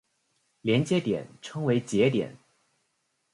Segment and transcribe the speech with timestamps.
[0.61, 2.35] 连接点称为节点。